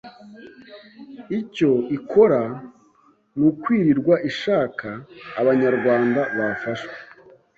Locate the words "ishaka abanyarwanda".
4.29-6.21